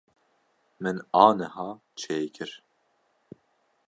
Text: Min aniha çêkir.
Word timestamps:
Min 0.81 0.97
aniha 1.25 1.69
çêkir. 1.99 2.51